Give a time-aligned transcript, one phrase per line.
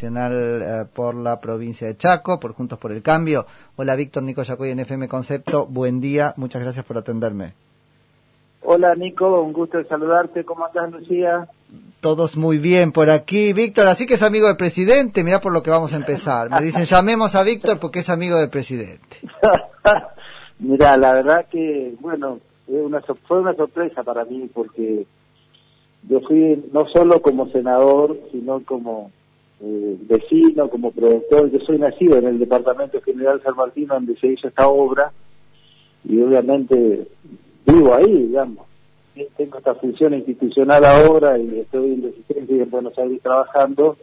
[0.00, 3.44] Nacional eh, por la provincia de Chaco, por Juntos por el Cambio.
[3.76, 5.66] Hola, Víctor Nico Yacoy en FM Concepto.
[5.66, 7.52] Buen día, muchas gracias por atenderme.
[8.62, 10.42] Hola, Nico, un gusto de saludarte.
[10.42, 11.46] ¿Cómo estás, Lucía?
[12.00, 13.52] Todos muy bien por aquí.
[13.52, 15.22] Víctor, así que es amigo del presidente.
[15.22, 16.48] Mira por lo que vamos a empezar.
[16.48, 19.18] Me dicen, llamemos a Víctor porque es amigo del presidente.
[20.60, 25.06] Mira, la verdad que, bueno, una, fue una sorpresa para mí porque
[26.08, 29.10] yo fui no solo como senador, sino como
[29.62, 31.50] eh, vecino, como productor.
[31.50, 35.12] Yo soy nacido en el Departamento General San Martín, donde se hizo esta obra,
[36.04, 37.06] y obviamente
[37.66, 38.66] vivo ahí, digamos.
[39.36, 43.96] Tengo esta función institucional ahora y estoy en Resistencia y en Buenos Aires trabajando.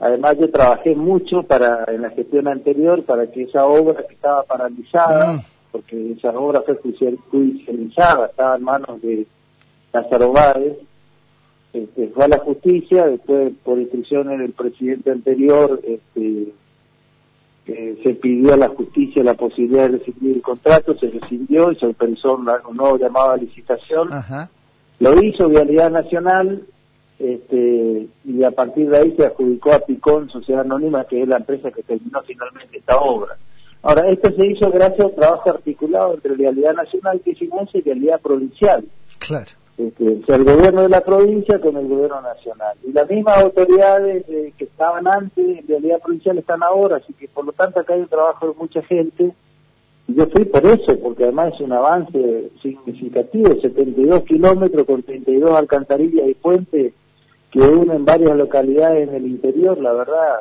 [0.00, 4.42] Además, yo trabajé mucho para en la gestión anterior para que esa obra que estaba
[4.42, 5.40] paralizada, mm.
[5.72, 6.78] porque esa obra fue
[7.30, 9.26] judicializada, estaba en manos de
[9.94, 10.76] Lázaro Báez,
[11.74, 16.52] este, fue a la justicia, después por instrucciones del presidente anterior, este,
[17.66, 21.86] se pidió a la justicia la posibilidad de rescindir el contrato, se rescindió y se
[21.86, 24.08] autorizó una, nueva llamada licitación.
[25.00, 26.62] Lo hizo Vialidad Nacional
[27.18, 31.38] este, y a partir de ahí se adjudicó a Picón, Sociedad Anónima, que es la
[31.38, 33.36] empresa que terminó finalmente esta obra.
[33.82, 37.80] Ahora, esto se hizo gracias a un trabajo articulado entre Vialidad Nacional, que es y
[37.80, 38.84] Vialidad Provincial.
[39.18, 42.76] Claro este, el gobierno de la provincia con el gobierno nacional.
[42.86, 47.44] Y las mismas autoridades que estaban antes, en realidad provincial, están ahora, así que por
[47.44, 49.32] lo tanto acá hay un trabajo de mucha gente.
[50.06, 55.50] Y yo fui por eso, porque además es un avance significativo, 72 kilómetros con 32
[55.50, 56.92] alcantarillas y puentes
[57.50, 60.40] que unen varias localidades en el interior, la verdad,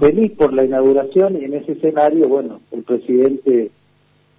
[0.00, 1.40] feliz por la inauguración.
[1.40, 3.70] Y en ese escenario, bueno, el presidente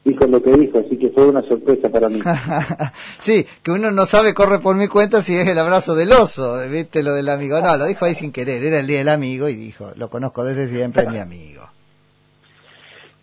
[0.03, 2.19] dijo lo que dijo, así que fue una sorpresa para mí.
[3.19, 6.57] sí, que uno no sabe, corre por mi cuenta si es el abrazo del oso,
[6.69, 7.59] viste lo del amigo.
[7.61, 10.43] No, lo dijo ahí sin querer, era el día del amigo y dijo, lo conozco
[10.43, 11.63] desde siempre, es mi amigo.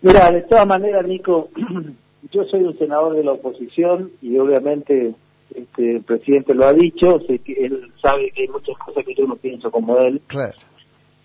[0.02, 1.48] Mira, de todas maneras, Nico,
[2.32, 5.14] yo soy un senador de la oposición y obviamente
[5.54, 9.14] este, el presidente lo ha dicho, sé que él sabe que hay muchas cosas que
[9.14, 10.20] yo no pienso como él.
[10.26, 10.58] Claro.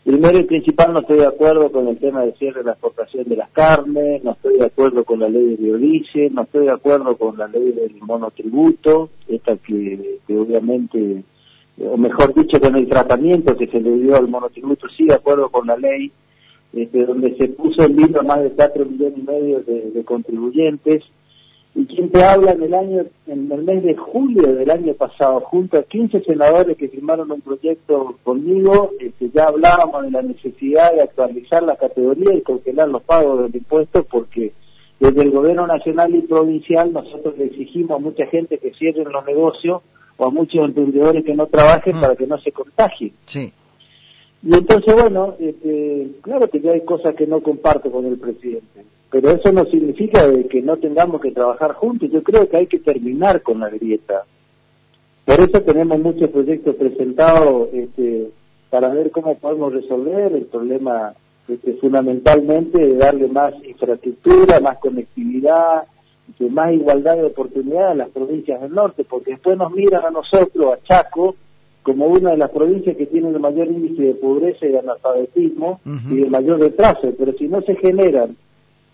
[0.03, 3.23] Primero y principal, no estoy de acuerdo con el tema de cierre de la exportación
[3.25, 6.71] de las carnes, no estoy de acuerdo con la ley de biodiesel, no estoy de
[6.71, 11.23] acuerdo con la ley del monotributo, esta que, obviamente,
[11.85, 15.49] o mejor dicho, con el tratamiento que se le dio al monotributo, sí de acuerdo
[15.49, 16.11] con la ley,
[16.73, 21.03] este, donde se puso en vilo más de 4 millones y medio de contribuyentes,
[21.73, 25.39] y quien te habla en el año, en el mes de julio del año pasado,
[25.41, 30.93] junto a 15 senadores que firmaron un proyecto conmigo, este, ya hablábamos de la necesidad
[30.93, 34.51] de actualizar la categoría y congelar los pagos del impuesto porque
[34.99, 39.25] desde el gobierno nacional y provincial nosotros le exigimos a mucha gente que cierren los
[39.25, 39.81] negocios
[40.17, 42.01] o a muchos emprendedores que no trabajen mm.
[42.01, 43.13] para que no se contagien.
[43.25, 43.51] Sí.
[44.43, 48.90] Y entonces, bueno, este, claro que ya hay cosas que no comparto con el presidente
[49.11, 52.09] pero eso no significa que no tengamos que trabajar juntos.
[52.09, 54.23] Yo creo que hay que terminar con la grieta.
[55.25, 58.29] Por eso tenemos muchos proyectos presentados este,
[58.69, 61.13] para ver cómo podemos resolver el problema
[61.47, 65.83] este, fundamentalmente de darle más infraestructura, más conectividad,
[66.49, 70.73] más igualdad de oportunidades a las provincias del norte, porque después nos miran a nosotros,
[70.73, 71.35] a Chaco,
[71.83, 75.81] como una de las provincias que tiene el mayor índice de pobreza y de analfabetismo
[75.85, 78.37] y de mayor retraso, pero si no se generan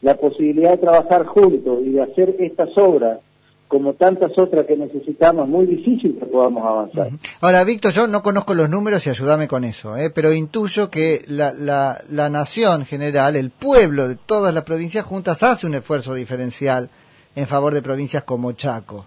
[0.02, 3.20] la posibilidad de trabajar juntos y de hacer estas obras
[3.68, 7.10] como tantas otras que necesitamos, muy difícil que podamos avanzar.
[7.42, 10.10] Ahora, Víctor, yo no conozco los números y ayúdame con eso, ¿eh?
[10.10, 15.44] pero intuyo que la, la, la nación general, el pueblo de todas las provincias juntas
[15.44, 16.90] hace un esfuerzo diferencial
[17.36, 19.06] en favor de provincias como Chaco,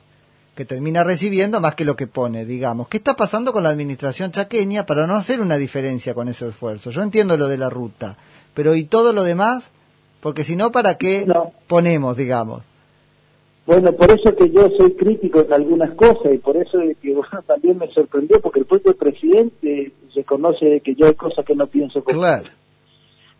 [0.54, 2.86] que termina recibiendo más que lo que pone, digamos.
[2.88, 6.90] ¿Qué está pasando con la administración chaqueña para no hacer una diferencia con ese esfuerzo?
[6.90, 8.18] Yo entiendo lo de la ruta,
[8.52, 9.70] pero ¿y todo lo demás?
[10.20, 11.26] Porque si no, ¿para qué
[11.66, 12.62] ponemos, digamos?
[13.66, 17.16] Bueno, por eso que yo soy crítico en algunas cosas y por eso que
[17.46, 22.02] también me sorprendió porque el propio presidente reconoce que yo hay cosas que no pienso
[22.02, 22.48] como Claro.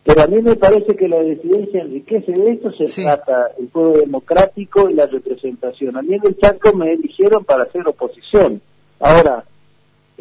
[0.02, 4.00] Pero a mí me parece que la decidencia enriquece de esto, se trata el pueblo
[4.00, 5.96] democrático y la representación.
[5.96, 8.62] A mí en el Chaco me eligieron para hacer oposición.
[8.98, 9.44] Ahora,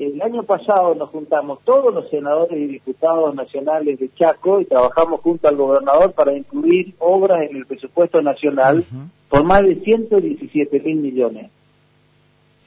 [0.06, 5.19] el año pasado nos juntamos todos los senadores y diputados nacionales de Chaco y trabajamos
[5.22, 8.86] junto al gobernador para incluir obras en el presupuesto nacional
[9.28, 11.51] por más de 117 mil millones.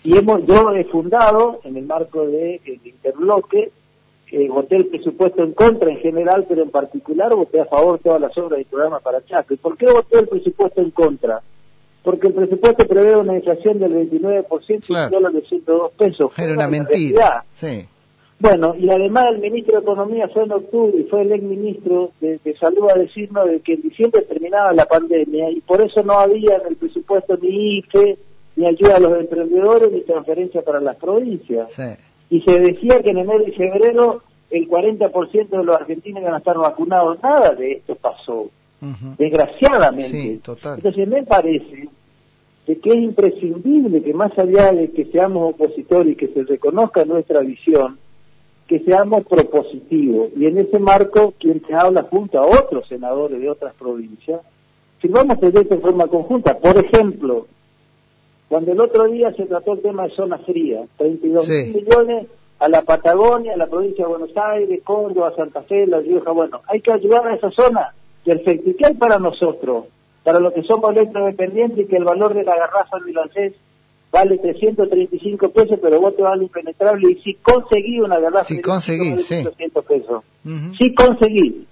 [0.05, 3.71] Y hemos, yo he fundado, en el marco del de, interbloque,
[4.31, 8.05] eh, voté el presupuesto en contra en general, pero en particular voté a favor de
[8.05, 9.55] todas las obras y programas para Chaco.
[9.55, 11.43] ¿Y por qué voté el presupuesto en contra?
[12.03, 16.33] Porque el presupuesto prevé una inflación del 29% y un dólar de 102 pesos.
[16.37, 17.45] Era una, mentira.
[17.55, 17.87] Sí.
[18.43, 22.11] Bueno, y además el ministro de Economía fue en octubre y fue el ex ministro
[22.21, 26.15] de, Salud a decirnos de que en diciembre terminaba la pandemia y por eso no
[26.15, 28.19] había en el presupuesto ni IFE,
[28.57, 31.73] ni ayuda a los emprendedores, ni transferencia para las provincias.
[32.31, 36.39] Y se decía que en enero y febrero el 40% de los argentinos iban a
[36.39, 37.23] estar vacunados.
[37.23, 38.49] Nada de esto pasó,
[39.19, 40.41] desgraciadamente.
[40.45, 41.89] Entonces me parece
[42.67, 47.05] de que es imprescindible que más allá de que seamos opositores y que se reconozca
[47.05, 47.99] nuestra visión,
[48.67, 50.31] que seamos propositivos.
[50.37, 54.41] Y en ese marco, quien te habla junto a otros senadores de otras provincias,
[54.99, 56.57] firmamos proyectos en forma conjunta.
[56.59, 57.47] Por ejemplo,
[58.49, 62.27] cuando el otro día se trató el tema de zona fría, 32 mil millones
[62.61, 66.61] a la Patagonia, a la provincia de Buenos Aires, Córdoba, Santa Fe, La Rioja, bueno,
[66.69, 67.93] hay que ayudar a esa zona.
[68.25, 68.71] Perfecto.
[68.71, 69.87] ¿Y qué hay para nosotros?
[70.23, 73.55] Para los que somos electrodependientes y que el valor de la garrafa milancés
[74.13, 79.17] vale 335 pesos, pero vos te vale impenetrable y si conseguí una garrafa si conseguí,
[79.23, 79.43] sí.
[79.89, 80.23] pesos.
[80.79, 81.67] Si conseguí.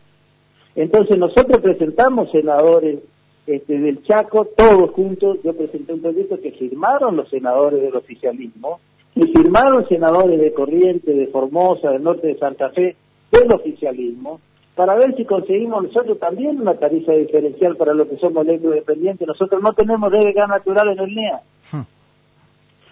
[0.74, 3.00] Entonces nosotros presentamos senadores
[3.46, 8.80] este, del Chaco, todos juntos, yo presenté un proyecto que firmaron los senadores del oficialismo,
[9.14, 12.96] y firmaron senadores de Corriente, de Formosa, del norte de Santa Fe,
[13.32, 14.40] del oficialismo,
[14.80, 19.28] para ver si conseguimos nosotros también una tarifa diferencial para los que somos electrodependientes.
[19.28, 21.42] Nosotros no tenemos de gas natural en el NEA.
[21.70, 21.82] Hmm.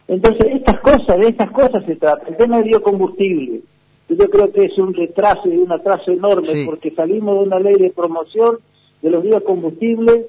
[0.07, 2.29] Entonces, estas cosas, de estas cosas se trata.
[2.29, 3.63] El tema de biocombustible,
[4.07, 7.77] yo creo que es un retraso y un atraso enorme, porque salimos de una ley
[7.77, 8.59] de promoción
[9.01, 10.27] de los biocombustibles.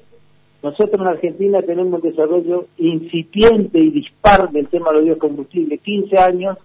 [0.62, 6.16] Nosotros en Argentina tenemos un desarrollo incipiente y dispar del tema de los biocombustibles, 15
[6.16, 6.56] años,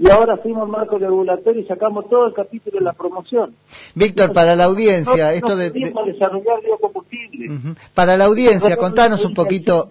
[0.00, 3.54] y ahora fuimos marco regulatorio y sacamos todo el capítulo de la promoción.
[3.94, 6.58] Víctor, para la audiencia, esto de, desarrollar
[7.92, 9.90] Para la audiencia, contanos un poquito,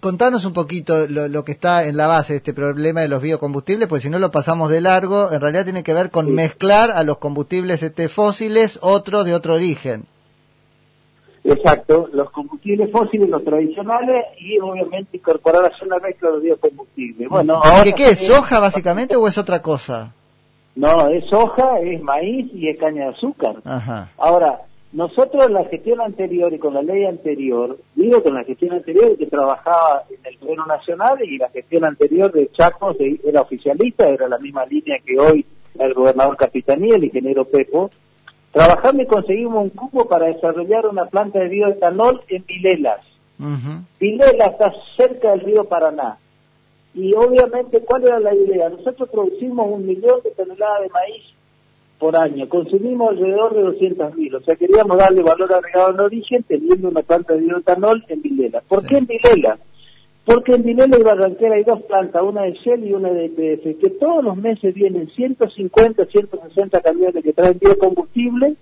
[0.00, 3.88] contanos un poquito lo, que está en la base de este problema de los biocombustibles,
[3.88, 7.02] pues si no lo pasamos de largo, en realidad tiene que ver con mezclar a
[7.02, 10.04] los combustibles este, fósiles otros de otro origen.
[11.46, 17.28] Exacto, los combustibles fósiles, los tradicionales y obviamente incorporar a una mezcla de los biocombustibles.
[17.28, 20.12] Bueno, ¿Qué, ¿Qué es soja básicamente o es otra cosa?
[20.74, 23.56] No, es soja, es maíz y es caña de azúcar.
[23.64, 24.10] Ajá.
[24.18, 24.60] Ahora,
[24.92, 29.16] nosotros en la gestión anterior y con la ley anterior, digo con la gestión anterior
[29.16, 32.94] que trabajaba en el gobierno nacional y la gestión anterior de Chaco
[33.24, 35.44] era oficialista, era la misma línea que hoy
[35.78, 37.90] el gobernador Capitanía, el ingeniero Pepo,
[38.56, 43.00] Trabajando y conseguimos un cupo para desarrollar una planta de bioetanol en Vilelas.
[44.00, 46.16] Vilelas está cerca del río Paraná.
[46.94, 48.70] Y obviamente, ¿cuál era la idea?
[48.70, 51.22] Nosotros producimos un millón de toneladas de maíz
[51.98, 56.88] por año, consumimos alrededor de 200.000, o sea, queríamos darle valor agregado al origen teniendo
[56.88, 58.64] una planta de bioetanol en Vilelas.
[58.66, 59.58] ¿Por qué en Vilelas?
[60.26, 63.80] Porque en Vilela y Barranquera hay dos plantas, una de Shell y una de EPF,
[63.80, 68.56] que todos los meses vienen 150, 160 camiones que traen biocombustible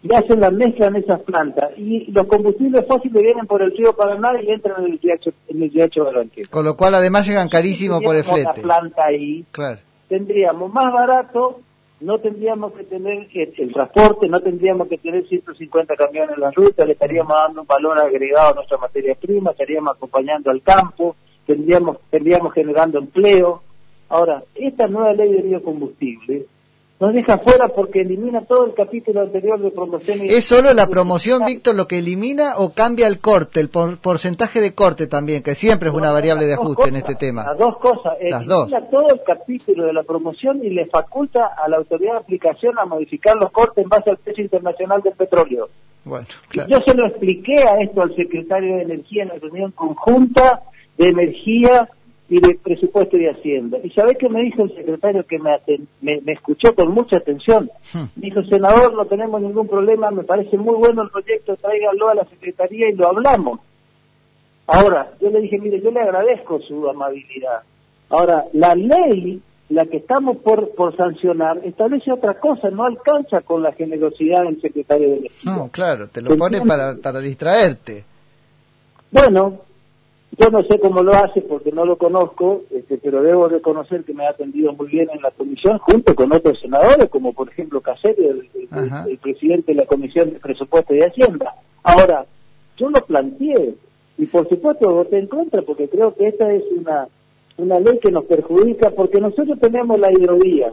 [0.00, 1.70] y hacen la mezcla en esas plantas.
[1.76, 5.62] Y los combustibles fósiles vienen por el río Paraná y entran en el riacho, en
[5.64, 6.48] el Barranquera.
[6.48, 8.62] Con lo cual además llegan carísimo por el flete.
[8.62, 9.80] planta ahí, claro.
[10.08, 11.60] tendríamos más barato
[12.02, 16.84] no tendríamos que tener el transporte, no tendríamos que tener 150 camiones en la ruta,
[16.84, 21.14] le estaríamos dando un valor agregado a nuestra materia prima, estaríamos acompañando al campo,
[21.46, 23.62] tendríamos, tendríamos generando empleo.
[24.08, 26.46] Ahora, esta nueva ley de biocombustible
[27.02, 30.20] nos deja fuera porque elimina todo el capítulo anterior de promoción.
[30.22, 34.72] ¿Es solo la promoción, Víctor, lo que elimina o cambia el corte, el porcentaje de
[34.72, 37.44] corte también, que siempre es una variable de ajuste en este tema?
[37.44, 38.12] Las dos cosas.
[38.22, 42.18] Las elimina todo el capítulo de la promoción y le faculta a la autoridad de
[42.18, 45.70] aplicación a modificar los cortes en base al precio internacional del petróleo.
[46.04, 46.26] Bueno,
[46.68, 50.62] Yo se lo expliqué a esto al secretario de Energía en la reunión conjunta
[50.98, 51.88] de energía
[52.32, 53.76] y de presupuesto y hacienda.
[53.84, 55.60] ¿Y sabés qué me dijo el secretario que me,
[56.00, 57.70] me, escuchó con mucha atención?
[57.92, 58.04] Hmm.
[58.16, 62.24] Dijo, senador, no tenemos ningún problema, me parece muy bueno el proyecto, tráigalo a la
[62.24, 63.60] secretaría y lo hablamos.
[64.66, 67.64] Ahora, yo le dije, mire, yo le agradezco su amabilidad.
[68.08, 73.62] Ahora, la ley, la que estamos por, por sancionar, establece otra cosa, no alcanza con
[73.62, 75.52] la generosidad del secretario de Energía.
[75.52, 78.06] No, claro, te lo pone para, para distraerte.
[79.10, 79.60] Bueno,
[80.38, 84.14] yo no sé cómo lo hace porque no lo conozco, este, pero debo reconocer que
[84.14, 87.80] me ha atendido muy bien en la comisión, junto con otros senadores, como por ejemplo
[87.80, 91.54] Caserio, el, presidente de la Comisión de Presupuesto y Hacienda.
[91.82, 92.24] Ahora,
[92.78, 93.74] yo lo planteé
[94.16, 97.08] y por supuesto voté en contra porque creo que esta es una,
[97.58, 100.72] una ley que nos perjudica porque nosotros tenemos la hidrovía,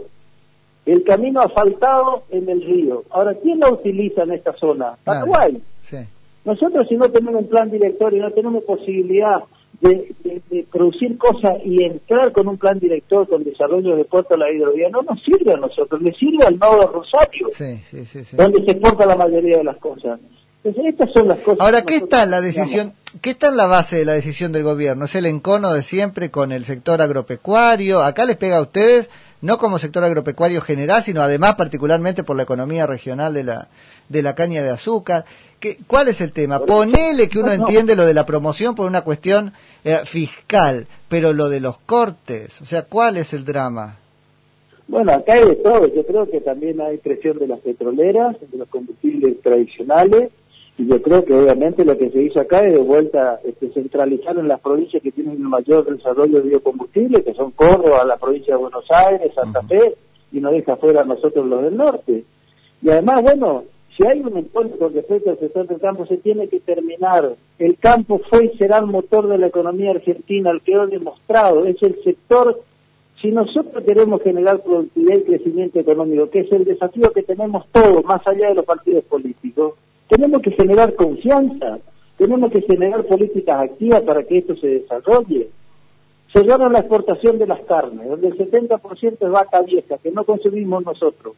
[0.86, 3.04] el camino asfaltado en el río.
[3.10, 4.98] Ahora, ¿quién la utiliza en esta zona?
[5.04, 5.62] Paraguay.
[5.82, 5.98] Sí.
[6.46, 9.43] Nosotros si no tenemos un plan director y no tenemos posibilidad
[9.81, 14.51] de, producir cosas y entrar con un plan director con desarrollo de puerto a la
[14.51, 17.48] hidrovía no nos sirve a nosotros, le sirve al nodo Rosario,
[18.34, 20.19] donde se exporta la mayoría de las cosas.
[20.62, 21.62] Entonces, estas son las cosas.
[21.62, 22.93] Ahora, ¿qué está en la decisión?
[23.22, 25.05] ¿Qué está en la base de la decisión del gobierno?
[25.05, 28.01] ¿Es el encono de siempre con el sector agropecuario?
[28.01, 29.10] Acá les pega a ustedes,
[29.41, 33.67] no como sector agropecuario general, sino además particularmente por la economía regional de la,
[34.10, 35.25] de la caña de azúcar.
[35.88, 36.60] ¿Cuál es el tema?
[36.65, 39.53] Ponele que uno entiende lo de la promoción por una cuestión
[39.84, 43.98] eh, fiscal, pero lo de los cortes, o sea, ¿cuál es el drama?
[44.88, 45.88] Bueno, acá hay de todo.
[45.93, 50.31] Yo creo que también hay presión de las petroleras, de los combustibles tradicionales,
[50.79, 54.38] y yo creo que obviamente lo que se hizo acá es de vuelta este, centralizar
[54.38, 58.53] en las provincias que tienen el mayor desarrollo de biocombustible, que son Córdoba, la provincia
[58.53, 59.98] de Buenos Aires, Santa Fe,
[60.31, 62.24] y no deja fuera a nosotros los del norte.
[62.81, 63.65] Y además, bueno,
[63.98, 67.36] si hay un encuentro con respecto al sector del campo, se tiene que terminar.
[67.57, 71.65] El campo fue y será el motor de la economía argentina, el que he demostrado.
[71.65, 72.57] Es el sector,
[73.21, 78.05] si nosotros queremos generar productividad y crecimiento económico, que es el desafío que tenemos todos,
[78.05, 79.74] más allá de los partidos políticos,
[80.10, 81.80] tenemos que generar confianza,
[82.18, 85.50] tenemos que generar políticas activas para que esto se desarrolle.
[86.34, 90.84] Cerraron la exportación de las carnes, donde el 70% es vaca vieja, que no consumimos
[90.84, 91.36] nosotros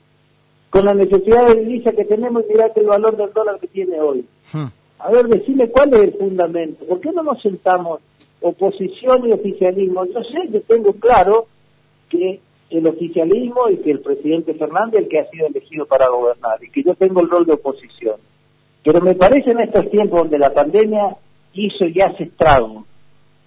[0.72, 4.00] con la necesidad de divisa que tenemos, y que el valor del dólar que tiene
[4.00, 4.26] hoy.
[4.54, 4.68] Hmm.
[5.00, 6.86] A ver, decime cuál es el fundamento.
[6.86, 8.00] ¿Por qué no nos sentamos
[8.40, 10.06] oposición y oficialismo?
[10.06, 11.48] Yo sé, yo tengo claro
[12.08, 16.64] que el oficialismo y que el presidente Fernández el que ha sido elegido para gobernar
[16.64, 18.16] y que yo tengo el rol de oposición.
[18.84, 21.16] Pero me parece en estos tiempos donde la pandemia
[21.54, 22.86] hizo y hace estrago,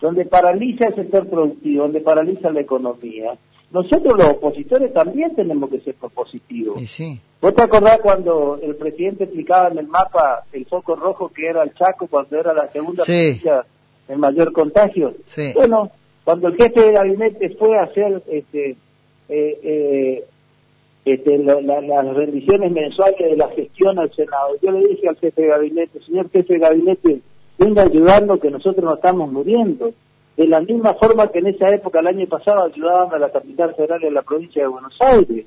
[0.00, 3.37] donde paraliza el sector productivo, donde paraliza la economía,
[3.71, 6.81] nosotros los opositores también tenemos que ser propositivos.
[6.88, 7.21] sí.
[7.41, 11.62] ¿Vos te acordás cuando el presidente explicaba en el mapa el foco rojo que era
[11.62, 13.38] el Chaco cuando era la segunda sí.
[14.09, 15.14] el mayor contagio?
[15.55, 15.91] Bueno,
[16.25, 18.71] cuando el jefe de gabinete fue a hacer este,
[19.29, 20.25] eh, eh,
[21.04, 25.49] este, las rendiciones mensuales de la gestión al Senado, yo le dije al jefe de
[25.49, 27.20] gabinete, señor jefe de gabinete,
[27.58, 29.92] venga ayudando que nosotros nos estamos muriendo
[30.37, 33.75] de la misma forma que en esa época, el año pasado, ayudaban a la capital
[33.75, 35.46] federal a la provincia de Buenos Aires.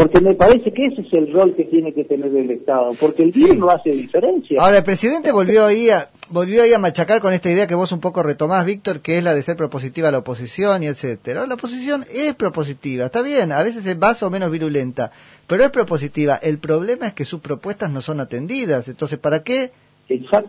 [0.00, 3.22] Porque me parece que ese es el rol que tiene que tener el Estado, porque
[3.22, 4.58] el bien no hace diferencia.
[4.58, 7.92] Ahora, el presidente volvió ahí, a, volvió ahí a machacar con esta idea que vos
[7.92, 11.46] un poco retomás, Víctor, que es la de ser propositiva a la oposición y etcétera.
[11.46, 15.12] La oposición es propositiva, está bien, a veces es más o menos virulenta,
[15.46, 16.36] pero es propositiva.
[16.36, 18.88] El problema es que sus propuestas no son atendidas.
[18.88, 19.70] Entonces, ¿para qué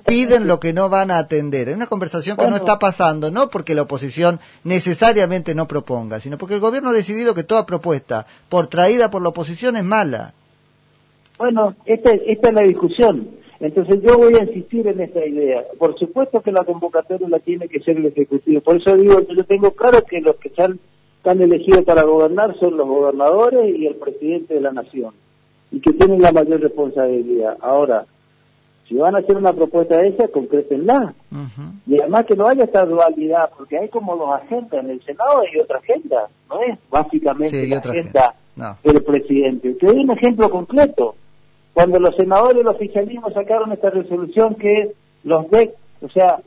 [0.05, 1.69] piden lo que no van a atender.
[1.69, 6.37] Es una conversación que no está pasando, no porque la oposición necesariamente no proponga, sino
[6.37, 10.33] porque el gobierno ha decidido que toda propuesta por traída por la oposición es mala.
[11.37, 13.41] Bueno, esta, esta es la discusión.
[13.59, 15.63] Entonces yo voy a insistir en esta idea.
[15.77, 18.61] Por supuesto que la convocatoria la tiene que ser el Ejecutivo.
[18.61, 20.79] Por eso digo que yo tengo claro que los que están,
[21.17, 25.13] están elegidos para gobernar son los gobernadores y el presidente de la Nación.
[25.71, 27.57] Y que tienen la mayor responsabilidad.
[27.61, 28.05] Ahora,
[28.91, 31.13] si van a hacer una propuesta de esa, concrétenla.
[31.87, 34.83] Y además que no haya esta dualidad, porque hay como dos agendas.
[34.83, 38.35] En el Senado hay otra agenda, no es básicamente la agenda,
[38.83, 39.75] del presidente.
[39.75, 41.15] Te doy un ejemplo concreto.
[41.73, 44.91] Cuando los senadores y el oficialismo sacaron esta resolución que
[45.23, 46.41] los DEC, o sea,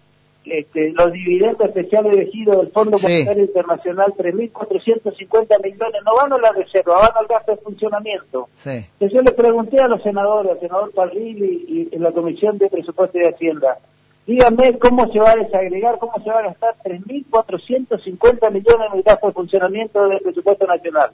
[0.44, 6.52] este, los dividendos especiales elegidos del Fondo Monetario Internacional, 3.450 millones, no van a la
[6.52, 8.48] reserva, van al gasto de funcionamiento.
[8.64, 12.68] Entonces yo le pregunté a los senadores, al senador Parrilli y, en la Comisión de
[12.68, 13.78] Presupuesto de Hacienda,
[14.26, 19.02] díganme cómo se va a desagregar, cómo se va a gastar 3.450 millones en el
[19.02, 21.10] gasto de funcionamiento del presupuesto nacional.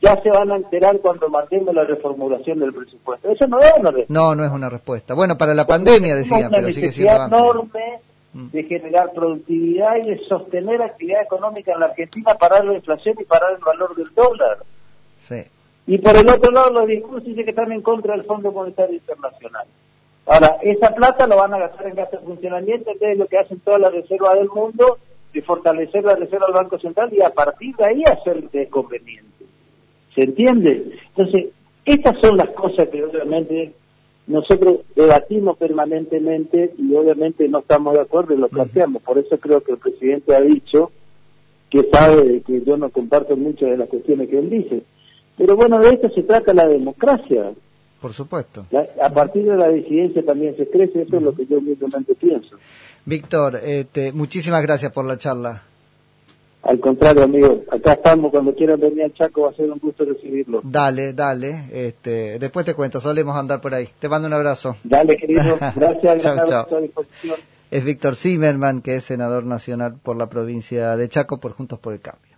[0.00, 3.30] Ya se van a enterar cuando mandemos la reformulación del presupuesto.
[3.30, 4.12] Eso no es una respuesta.
[4.12, 5.14] No, no es una respuesta.
[5.14, 8.00] Bueno, para la pandemia decían, pero sigue siendo enorme
[8.32, 13.24] de generar productividad y de sostener actividad económica en la Argentina, parar la inflación y
[13.24, 14.58] parar el valor del dólar.
[15.86, 18.94] Y por el otro lado, los discursos dicen que están en contra del Fondo Monetario
[18.94, 19.66] Internacional.
[20.26, 23.60] Ahora, esa plata lo van a gastar en gasto de funcionamiento, entonces lo que hacen
[23.60, 24.98] todas las reservas del mundo,
[25.32, 29.44] de fortalecer la reserva del Banco Central y a partir de ahí hacer conveniente.
[30.14, 30.98] ¿Se entiende?
[31.16, 31.46] Entonces,
[31.84, 33.72] estas son las cosas que obviamente
[34.26, 39.02] nosotros debatimos permanentemente y obviamente no estamos de acuerdo y lo planteamos.
[39.02, 40.92] Por eso creo que el presidente ha dicho
[41.70, 44.82] que sabe que yo no comparto muchas de las cuestiones que él dice.
[45.36, 47.52] Pero bueno, de esto se trata la democracia.
[48.00, 48.66] Por supuesto.
[49.00, 52.56] a partir de la disidencia también se crece, eso es lo que yo mismamente pienso.
[53.04, 55.62] Víctor, este, muchísimas gracias por la charla.
[56.62, 60.04] Al contrario, amigo, acá estamos, cuando quieran venir al Chaco va a ser un gusto
[60.04, 60.60] recibirlo.
[60.62, 63.88] Dale, dale, este, después te cuento, solemos andar por ahí.
[63.98, 64.76] Te mando un abrazo.
[64.84, 66.76] Dale, querido, gracias, chau, chau.
[66.76, 67.36] a disposición.
[67.70, 71.94] es Víctor Zimmerman, que es senador nacional por la provincia de Chaco por Juntos por
[71.94, 72.31] el Cambio.